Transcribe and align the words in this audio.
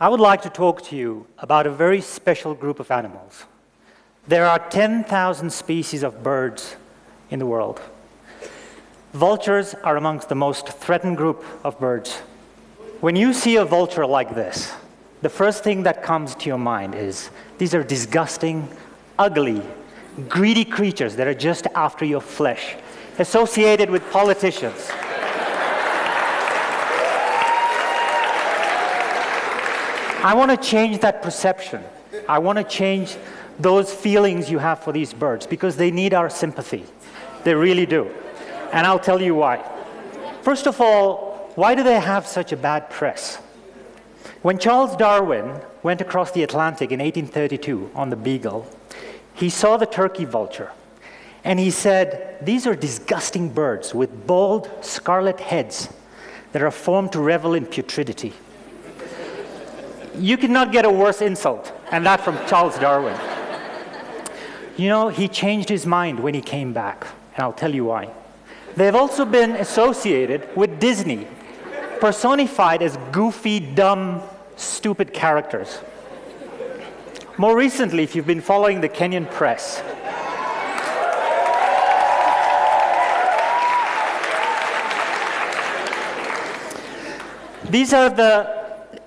I 0.00 0.08
would 0.08 0.20
like 0.20 0.42
to 0.42 0.48
talk 0.48 0.82
to 0.82 0.96
you 0.96 1.26
about 1.38 1.66
a 1.66 1.72
very 1.72 2.00
special 2.00 2.54
group 2.54 2.78
of 2.78 2.88
animals. 2.92 3.46
There 4.28 4.46
are 4.46 4.60
10,000 4.60 5.52
species 5.52 6.04
of 6.04 6.22
birds 6.22 6.76
in 7.30 7.40
the 7.40 7.46
world. 7.46 7.80
Vultures 9.12 9.74
are 9.82 9.96
amongst 9.96 10.28
the 10.28 10.36
most 10.36 10.68
threatened 10.68 11.16
group 11.16 11.44
of 11.64 11.80
birds. 11.80 12.18
When 13.00 13.16
you 13.16 13.32
see 13.32 13.56
a 13.56 13.64
vulture 13.64 14.06
like 14.06 14.36
this, 14.36 14.72
the 15.22 15.28
first 15.28 15.64
thing 15.64 15.82
that 15.82 16.04
comes 16.04 16.36
to 16.36 16.48
your 16.48 16.58
mind 16.58 16.94
is 16.94 17.30
these 17.58 17.74
are 17.74 17.82
disgusting, 17.82 18.68
ugly, 19.18 19.62
greedy 20.28 20.64
creatures 20.64 21.16
that 21.16 21.26
are 21.26 21.34
just 21.34 21.66
after 21.74 22.04
your 22.04 22.20
flesh, 22.20 22.76
associated 23.18 23.90
with 23.90 24.08
politicians. 24.12 24.92
I 30.22 30.34
want 30.34 30.50
to 30.50 30.56
change 30.56 30.98
that 31.00 31.22
perception. 31.22 31.82
I 32.28 32.38
want 32.40 32.58
to 32.58 32.64
change 32.64 33.16
those 33.58 33.92
feelings 33.92 34.50
you 34.50 34.58
have 34.58 34.82
for 34.82 34.92
these 34.92 35.12
birds 35.12 35.46
because 35.46 35.76
they 35.76 35.90
need 35.90 36.12
our 36.12 36.28
sympathy. 36.28 36.84
They 37.44 37.54
really 37.54 37.86
do. 37.86 38.10
And 38.72 38.86
I'll 38.86 38.98
tell 38.98 39.22
you 39.22 39.36
why. 39.36 39.64
First 40.42 40.66
of 40.66 40.80
all, 40.80 41.52
why 41.54 41.74
do 41.74 41.82
they 41.84 42.00
have 42.00 42.26
such 42.26 42.52
a 42.52 42.56
bad 42.56 42.90
press? 42.90 43.36
When 44.42 44.58
Charles 44.58 44.96
Darwin 44.96 45.60
went 45.82 46.00
across 46.00 46.32
the 46.32 46.42
Atlantic 46.42 46.90
in 46.90 46.98
1832 46.98 47.90
on 47.94 48.10
the 48.10 48.16
Beagle, 48.16 48.68
he 49.34 49.48
saw 49.48 49.76
the 49.76 49.86
turkey 49.86 50.24
vulture 50.24 50.72
and 51.44 51.60
he 51.60 51.70
said, 51.70 52.38
These 52.42 52.66
are 52.66 52.74
disgusting 52.74 53.50
birds 53.50 53.94
with 53.94 54.26
bald, 54.26 54.68
scarlet 54.80 55.38
heads 55.38 55.88
that 56.52 56.62
are 56.62 56.72
formed 56.72 57.12
to 57.12 57.20
revel 57.20 57.54
in 57.54 57.66
putridity. 57.66 58.32
You 60.18 60.36
cannot 60.36 60.72
get 60.72 60.84
a 60.84 60.90
worse 60.90 61.22
insult, 61.22 61.72
and 61.92 62.04
that 62.04 62.20
from 62.20 62.36
Charles 62.48 62.76
Darwin. 62.78 63.16
You 64.76 64.88
know, 64.88 65.08
he 65.08 65.28
changed 65.28 65.68
his 65.68 65.86
mind 65.86 66.18
when 66.18 66.34
he 66.34 66.40
came 66.40 66.72
back, 66.72 67.06
and 67.34 67.44
I'll 67.44 67.52
tell 67.52 67.72
you 67.72 67.84
why. 67.84 68.10
They've 68.76 68.94
also 68.94 69.24
been 69.24 69.52
associated 69.52 70.48
with 70.56 70.80
Disney, 70.80 71.28
personified 72.00 72.82
as 72.82 72.96
goofy, 73.12 73.60
dumb, 73.60 74.22
stupid 74.56 75.12
characters. 75.12 75.78
More 77.36 77.56
recently, 77.56 78.02
if 78.02 78.16
you've 78.16 78.26
been 78.26 78.40
following 78.40 78.80
the 78.80 78.88
Kenyan 78.88 79.30
press, 79.30 79.80
these 87.70 87.92
are 87.92 88.10
the 88.10 88.58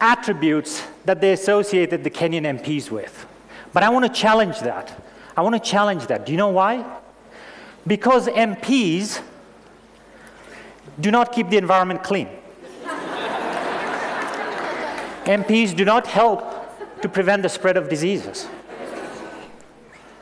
attributes 0.00 0.82
that 1.08 1.22
they 1.22 1.32
associated 1.32 2.04
the 2.04 2.10
Kenyan 2.10 2.44
MPs 2.60 2.90
with. 2.90 3.26
But 3.72 3.82
I 3.82 3.88
want 3.88 4.04
to 4.04 4.12
challenge 4.12 4.60
that. 4.60 5.02
I 5.34 5.40
want 5.40 5.54
to 5.54 5.70
challenge 5.70 6.06
that. 6.08 6.26
Do 6.26 6.32
you 6.32 6.36
know 6.36 6.50
why? 6.50 6.84
Because 7.86 8.28
MPs 8.28 9.22
do 11.00 11.10
not 11.10 11.32
keep 11.32 11.48
the 11.48 11.56
environment 11.56 12.02
clean. 12.02 12.28
MPs 15.24 15.74
do 15.74 15.86
not 15.86 16.06
help 16.06 17.00
to 17.00 17.08
prevent 17.08 17.42
the 17.42 17.48
spread 17.48 17.78
of 17.78 17.88
diseases. 17.88 18.46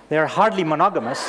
They 0.08 0.18
are 0.18 0.28
hardly 0.28 0.62
monogamous. 0.62 1.26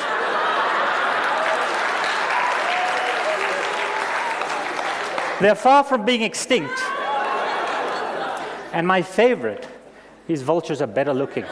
They're 5.41 5.55
far 5.55 5.83
from 5.83 6.05
being 6.05 6.21
extinct. 6.21 6.79
And 8.77 8.85
my 8.85 9.01
favorite 9.01 9.67
these 10.27 10.43
vultures 10.43 10.83
are 10.83 10.87
better 10.87 11.11
looking. 11.11 11.45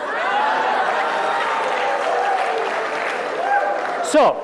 So, 4.11 4.39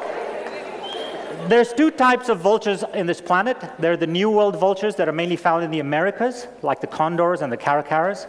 there's 1.48 1.74
two 1.74 1.92
types 1.92 2.28
of 2.28 2.40
vultures 2.40 2.84
in 2.96 3.06
this 3.06 3.22
planet. 3.22 3.58
There 3.78 3.92
are 3.92 3.98
the 3.98 4.08
New 4.08 4.32
World 4.32 4.56
vultures 4.56 4.96
that 4.96 5.08
are 5.08 5.12
mainly 5.12 5.36
found 5.36 5.64
in 5.64 5.70
the 5.70 5.80
Americas, 5.80 6.48
like 6.64 6.82
the 6.82 6.88
condors 6.88 7.44
and 7.44 7.54
the 7.54 7.58
caracaras. 7.58 8.26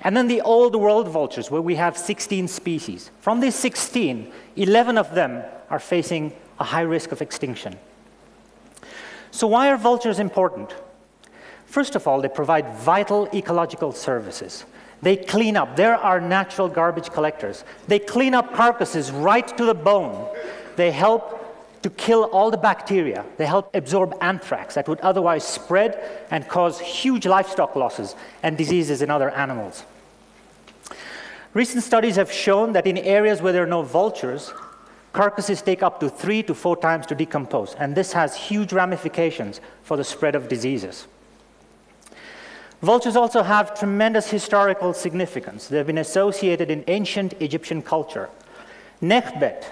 And 0.00 0.16
then 0.16 0.26
the 0.26 0.40
Old 0.40 0.74
World 0.74 1.06
vultures, 1.06 1.48
where 1.48 1.62
we 1.62 1.76
have 1.76 1.96
16 1.96 2.48
species. 2.48 3.12
From 3.20 3.38
these 3.38 3.54
16, 3.54 4.32
11 4.56 4.98
of 4.98 5.14
them 5.14 5.44
are 5.70 5.78
facing 5.78 6.32
a 6.58 6.64
high 6.64 6.82
risk 6.82 7.12
of 7.12 7.22
extinction. 7.22 7.78
So, 9.30 9.46
why 9.46 9.68
are 9.68 9.76
vultures 9.76 10.18
important? 10.18 10.74
First 11.66 11.94
of 11.94 12.06
all, 12.08 12.20
they 12.20 12.28
provide 12.28 12.74
vital 12.74 13.28
ecological 13.34 13.92
services. 13.92 14.64
They 15.02 15.16
clean 15.16 15.56
up. 15.56 15.76
They're 15.76 16.20
natural 16.20 16.68
garbage 16.68 17.10
collectors. 17.10 17.64
They 17.86 17.98
clean 17.98 18.34
up 18.34 18.54
carcasses 18.54 19.10
right 19.10 19.46
to 19.58 19.64
the 19.64 19.74
bone. 19.74 20.28
They 20.76 20.90
help 20.90 21.82
to 21.82 21.90
kill 21.90 22.24
all 22.24 22.50
the 22.50 22.56
bacteria. 22.56 23.24
They 23.36 23.46
help 23.46 23.74
absorb 23.74 24.14
anthrax 24.20 24.74
that 24.74 24.88
would 24.88 25.00
otherwise 25.00 25.44
spread 25.44 26.00
and 26.30 26.48
cause 26.48 26.80
huge 26.80 27.26
livestock 27.26 27.76
losses 27.76 28.16
and 28.42 28.56
diseases 28.56 29.02
in 29.02 29.10
other 29.10 29.30
animals. 29.30 29.84
Recent 31.52 31.84
studies 31.84 32.16
have 32.16 32.32
shown 32.32 32.72
that 32.72 32.86
in 32.86 32.98
areas 32.98 33.40
where 33.40 33.52
there 33.52 33.62
are 33.62 33.66
no 33.66 33.82
vultures, 33.82 34.52
carcasses 35.12 35.62
take 35.62 35.82
up 35.82 36.00
to 36.00 36.08
three 36.08 36.42
to 36.42 36.54
four 36.54 36.76
times 36.76 37.06
to 37.06 37.14
decompose, 37.14 37.74
and 37.78 37.94
this 37.94 38.12
has 38.12 38.34
huge 38.36 38.72
ramifications 38.72 39.60
for 39.82 39.96
the 39.96 40.04
spread 40.04 40.34
of 40.34 40.48
diseases. 40.48 41.06
Vultures 42.82 43.16
also 43.16 43.42
have 43.42 43.78
tremendous 43.78 44.30
historical 44.30 44.92
significance. 44.92 45.68
They've 45.68 45.86
been 45.86 45.98
associated 45.98 46.70
in 46.70 46.84
ancient 46.88 47.32
Egyptian 47.40 47.82
culture. 47.82 48.28
Nekhbet 49.00 49.64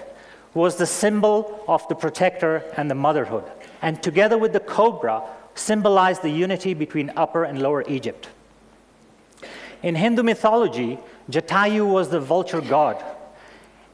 was 0.53 0.77
the 0.77 0.85
symbol 0.87 1.63
of 1.67 1.87
the 1.87 1.95
protector 1.95 2.63
and 2.77 2.89
the 2.89 2.95
motherhood, 2.95 3.43
and 3.81 4.01
together 4.01 4.37
with 4.37 4.53
the 4.53 4.59
cobra, 4.59 5.21
symbolized 5.53 6.21
the 6.21 6.29
unity 6.29 6.73
between 6.73 7.11
Upper 7.15 7.43
and 7.43 7.61
Lower 7.61 7.83
Egypt. 7.87 8.29
In 9.83 9.95
Hindu 9.95 10.23
mythology, 10.23 10.97
Jatayu 11.29 11.85
was 11.85 12.09
the 12.09 12.19
vulture 12.19 12.61
god, 12.61 13.03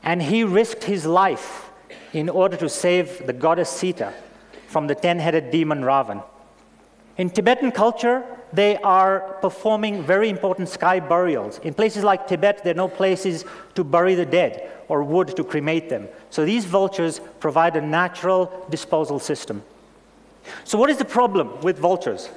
and 0.03 0.21
he 0.21 0.43
risked 0.43 0.85
his 0.85 1.05
life 1.05 1.69
in 2.13 2.29
order 2.29 2.55
to 2.57 2.69
save 2.69 3.25
the 3.25 3.33
goddess 3.33 3.69
Sita 3.69 4.13
from 4.67 4.87
the 4.87 4.95
ten 4.95 5.19
headed 5.19 5.51
demon 5.51 5.81
Ravan. 5.81 6.23
In 7.17 7.29
Tibetan 7.29 7.71
culture, 7.71 8.23
they 8.53 8.77
are 8.77 9.37
performing 9.41 10.03
very 10.03 10.29
important 10.29 10.69
sky 10.69 10.99
burials. 10.99 11.59
In 11.59 11.73
places 11.73 12.03
like 12.03 12.27
Tibet, 12.27 12.63
there 12.63 12.71
are 12.71 12.75
no 12.75 12.87
places 12.87 13.45
to 13.75 13.83
bury 13.83 14.15
the 14.15 14.25
dead 14.25 14.69
or 14.87 15.03
wood 15.03 15.35
to 15.37 15.43
cremate 15.43 15.89
them. 15.89 16.07
So 16.29 16.45
these 16.45 16.65
vultures 16.65 17.21
provide 17.39 17.75
a 17.75 17.81
natural 17.81 18.65
disposal 18.69 19.19
system. 19.19 19.63
So, 20.63 20.77
what 20.77 20.89
is 20.89 20.97
the 20.97 21.05
problem 21.05 21.61
with 21.61 21.77
vultures? 21.77 22.29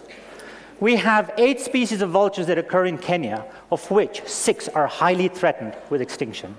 We 0.78 0.96
have 0.96 1.32
eight 1.38 1.60
species 1.60 2.02
of 2.02 2.10
vultures 2.10 2.46
that 2.48 2.58
occur 2.58 2.84
in 2.84 2.98
Kenya, 2.98 3.44
of 3.72 3.90
which 3.90 4.22
six 4.26 4.68
are 4.68 4.86
highly 4.86 5.28
threatened 5.28 5.74
with 5.88 6.00
extinction. 6.00 6.56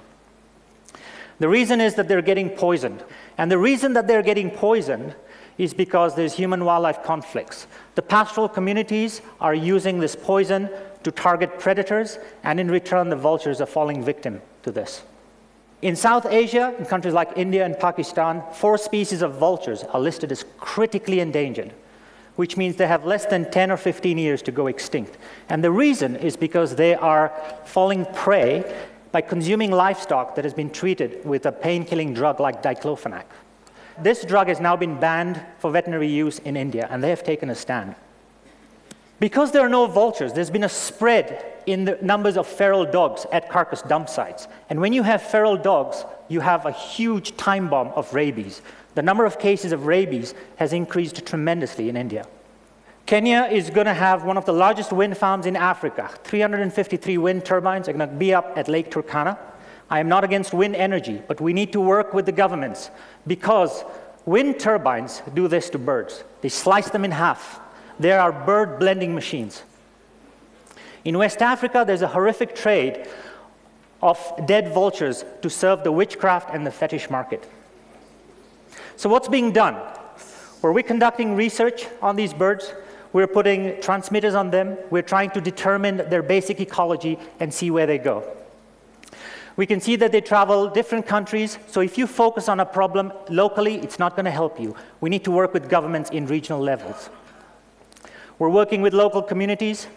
The 1.39 1.49
reason 1.49 1.81
is 1.81 1.95
that 1.95 2.07
they're 2.07 2.21
getting 2.21 2.49
poisoned. 2.49 3.03
And 3.37 3.51
the 3.51 3.57
reason 3.57 3.93
that 3.93 4.07
they're 4.07 4.23
getting 4.23 4.49
poisoned 4.49 5.15
is 5.57 5.73
because 5.73 6.15
there's 6.15 6.33
human 6.33 6.65
wildlife 6.65 7.03
conflicts. 7.03 7.67
The 7.95 8.01
pastoral 8.01 8.49
communities 8.49 9.21
are 9.39 9.55
using 9.55 9.99
this 9.99 10.15
poison 10.15 10.69
to 11.03 11.11
target 11.11 11.59
predators, 11.59 12.19
and 12.43 12.59
in 12.59 12.69
return, 12.69 13.09
the 13.09 13.15
vultures 13.15 13.61
are 13.61 13.65
falling 13.65 14.03
victim 14.03 14.41
to 14.63 14.71
this. 14.71 15.03
In 15.81 15.95
South 15.95 16.25
Asia, 16.25 16.73
in 16.79 16.85
countries 16.85 17.13
like 17.13 17.31
India 17.35 17.63
and 17.63 17.77
Pakistan, 17.77 18.43
four 18.53 18.77
species 18.77 19.21
of 19.21 19.35
vultures 19.35 19.83
are 19.83 19.99
listed 19.99 20.31
as 20.31 20.43
critically 20.57 21.19
endangered, 21.19 21.73
which 22.37 22.57
means 22.57 22.75
they 22.75 22.87
have 22.87 23.05
less 23.05 23.25
than 23.25 23.49
10 23.51 23.71
or 23.71 23.77
15 23.77 24.17
years 24.17 24.41
to 24.41 24.51
go 24.51 24.67
extinct. 24.67 25.17
And 25.47 25.63
the 25.63 25.71
reason 25.71 26.15
is 26.15 26.35
because 26.35 26.75
they 26.75 26.95
are 26.95 27.31
falling 27.65 28.05
prey 28.13 28.63
by 29.11 29.21
consuming 29.21 29.71
livestock 29.71 30.35
that 30.35 30.43
has 30.43 30.53
been 30.53 30.69
treated 30.69 31.23
with 31.23 31.45
a 31.45 31.51
pain 31.51 31.85
killing 31.85 32.13
drug 32.13 32.39
like 32.39 32.63
diclofenac. 32.63 33.25
This 33.97 34.25
drug 34.25 34.47
has 34.47 34.59
now 34.59 34.75
been 34.75 34.99
banned 34.99 35.41
for 35.59 35.71
veterinary 35.71 36.07
use 36.07 36.39
in 36.39 36.57
India, 36.57 36.87
and 36.91 37.03
they 37.03 37.09
have 37.09 37.23
taken 37.23 37.49
a 37.49 37.55
stand. 37.55 37.95
Because 39.19 39.51
there 39.51 39.65
are 39.65 39.69
no 39.69 39.87
vultures, 39.87 40.33
there's 40.33 40.49
been 40.49 40.65
a 40.65 40.69
spread 40.69 41.53
in 41.65 41.85
the 41.85 41.97
numbers 42.01 42.37
of 42.37 42.45
feral 42.45 42.85
dogs 42.85 43.25
at 43.31 43.49
carcass 43.49 43.81
dump 43.81 44.09
sites. 44.09 44.47
And 44.69 44.81
when 44.81 44.91
you 44.91 45.03
have 45.03 45.21
feral 45.21 45.55
dogs, 45.55 46.03
you 46.27 46.41
have 46.41 46.65
a 46.65 46.71
huge 46.71 47.37
time 47.37 47.69
bomb 47.69 47.87
of 47.89 48.13
rabies. 48.13 48.61
The 48.95 49.01
number 49.01 49.25
of 49.25 49.39
cases 49.39 49.71
of 49.71 49.85
rabies 49.85 50.33
has 50.57 50.73
increased 50.73 51.25
tremendously 51.25 51.89
in 51.89 51.95
India. 51.95 52.27
Kenya 53.05 53.47
is 53.51 53.69
going 53.69 53.85
to 53.85 53.93
have 53.93 54.23
one 54.23 54.35
of 54.35 54.45
the 54.45 54.53
largest 54.53 54.91
wind 54.91 55.17
farms 55.17 55.45
in 55.45 55.55
Africa. 55.55 56.09
353 56.23 57.17
wind 57.17 57.45
turbines 57.45 57.87
are 57.87 57.93
going 57.93 58.09
to 58.09 58.15
be 58.15 58.33
up 58.33 58.57
at 58.57 58.67
Lake 58.67 58.89
Turkana. 58.89 59.37
I 59.89 59.99
am 59.99 60.09
not 60.09 60.23
against 60.23 60.53
wind 60.53 60.75
energy, 60.75 61.21
but 61.27 61.39
we 61.39 61.53
need 61.53 61.71
to 61.73 61.79
work 61.79 62.13
with 62.13 62.25
the 62.25 62.31
governments 62.31 62.89
because 63.27 63.83
wind 64.25 64.59
turbines 64.59 65.21
do 65.33 65.47
this 65.47 65.69
to 65.71 65.77
birds. 65.77 66.23
They 66.41 66.49
slice 66.49 66.89
them 66.89 67.05
in 67.05 67.11
half. 67.11 67.59
There 67.99 68.19
are 68.19 68.31
bird 68.31 68.79
blending 68.79 69.13
machines. 69.13 69.63
In 71.03 71.17
West 71.17 71.41
Africa, 71.41 71.83
there's 71.85 72.01
a 72.01 72.07
horrific 72.07 72.55
trade 72.55 73.07
of 74.01 74.19
dead 74.45 74.73
vultures 74.73 75.23
to 75.41 75.49
serve 75.49 75.83
the 75.83 75.91
witchcraft 75.91 76.49
and 76.51 76.65
the 76.65 76.71
fetish 76.71 77.09
market. 77.09 77.47
So, 78.97 79.07
what's 79.09 79.27
being 79.27 79.51
done? 79.51 79.77
Were 80.61 80.73
we 80.73 80.81
conducting 80.81 81.35
research 81.35 81.87
on 82.01 82.15
these 82.15 82.33
birds? 82.33 82.73
We're 83.13 83.27
putting 83.27 83.79
transmitters 83.81 84.33
on 84.33 84.49
them. 84.49 84.77
We're 84.89 85.03
trying 85.03 85.29
to 85.31 85.41
determine 85.41 85.97
their 86.09 86.23
basic 86.23 86.59
ecology 86.59 87.19
and 87.39 87.53
see 87.53 87.71
where 87.71 87.85
they 87.85 87.97
go. 87.97 88.23
We 89.57 89.65
can 89.65 89.79
see 89.79 89.95
that 89.97 90.11
they 90.11 90.21
travel 90.21 90.67
different 90.67 91.07
countries. 91.07 91.57
So 91.67 91.81
if 91.81 91.97
you 91.97 92.07
focus 92.07 92.49
on 92.49 92.59
a 92.59 92.65
problem 92.65 93.13
locally, 93.29 93.75
it's 93.75 93.99
not 93.99 94.15
going 94.15 94.25
to 94.25 94.31
help 94.31 94.59
you. 94.59 94.75
We 94.99 95.09
need 95.09 95.23
to 95.23 95.31
work 95.31 95.53
with 95.53 95.69
governments 95.69 96.09
in 96.09 96.27
regional 96.27 96.59
levels. 96.59 97.09
We're 98.37 98.49
working 98.49 98.81
with 98.81 98.93
local 98.93 99.21
communities. 99.21 99.87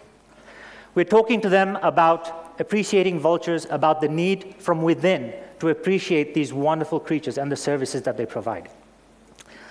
We're 0.95 1.05
talking 1.05 1.41
to 1.41 1.49
them 1.49 1.77
about 1.81 2.55
appreciating 2.59 3.19
vultures, 3.19 3.67
about 3.69 3.99
the 3.99 4.07
need 4.07 4.55
from 4.59 4.81
within 4.81 5.33
to 5.59 5.69
appreciate 5.69 6.33
these 6.33 6.53
wonderful 6.53 6.99
creatures 6.99 7.37
and 7.37 7.51
the 7.51 7.57
services 7.57 8.03
that 8.03 8.15
they 8.15 8.25
provide. 8.25 8.69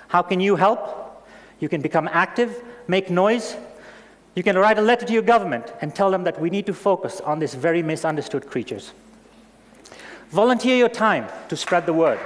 How 0.09 0.23
can 0.23 0.41
you 0.41 0.57
help? 0.57 1.25
You 1.61 1.69
can 1.69 1.81
become 1.81 2.09
active, 2.13 2.63
make 2.87 3.11
noise. 3.11 3.57
You 4.35 4.43
can 4.43 4.57
write 4.57 4.79
a 4.79 4.83
letter 4.83 5.07
to 5.07 5.13
your 5.13 5.23
government 5.23 5.73
and 5.81 5.95
tell 5.95 6.11
them 6.11 6.25
that 6.25 6.39
we 6.41 6.51
need 6.51 6.67
to 6.67 6.75
focus 6.75 7.21
on 7.23 7.39
these 7.39 7.55
very 7.55 7.83
misunderstood 7.83 8.47
creatures. 8.47 8.93
Volunteer 10.31 10.77
your 10.77 10.89
time 10.89 11.27
to 11.49 11.57
spread 11.57 11.87
the 11.87 11.93
word. 11.93 12.19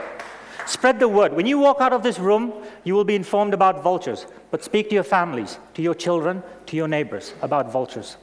Spread 0.67 0.99
the 0.99 1.09
word. 1.09 1.33
When 1.35 1.47
you 1.47 1.59
walk 1.59 1.81
out 1.81 1.93
of 1.93 2.03
this 2.03 2.19
room, 2.19 2.53
you 2.85 2.95
will 2.95 3.05
be 3.05 3.15
informed 3.15 3.55
about 3.55 3.83
vultures, 3.83 4.27
but 4.51 4.65
speak 4.65 4.89
to 4.89 4.95
your 4.95 5.05
families, 5.05 5.59
to 5.75 5.83
your 5.83 5.95
children, 5.95 6.43
to 6.67 6.77
your 6.77 6.89
neighbors 6.89 7.35
about 7.43 7.71
vultures. 7.71 8.17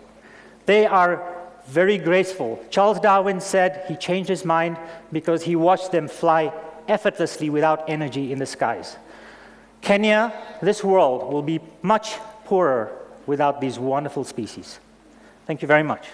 They 0.66 0.86
are 0.86 1.36
very 1.68 1.98
graceful. 1.98 2.64
Charles 2.70 3.00
Darwin 3.00 3.40
said 3.40 3.86
he 3.88 3.96
changed 3.96 4.30
his 4.30 4.44
mind 4.44 4.78
because 5.12 5.44
he 5.44 5.56
watched 5.56 5.92
them 5.92 6.08
fly 6.08 6.52
effortlessly 6.88 7.50
without 7.50 7.90
energy 7.90 8.32
in 8.32 8.40
the 8.40 8.46
skies. 8.46 8.98
Kenya, 9.82 10.34
this 10.62 10.84
world 10.84 11.32
will 11.32 11.42
be 11.42 11.60
much 11.82 12.18
poorer 12.46 12.92
without 13.26 13.62
these 13.62 13.78
wonderful 13.78 14.24
species. 14.24 14.80
Thank 15.46 15.62
you 15.62 15.68
very 15.68 15.84
much. 15.84 16.08